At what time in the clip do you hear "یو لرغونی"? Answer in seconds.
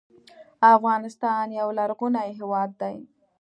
1.59-2.29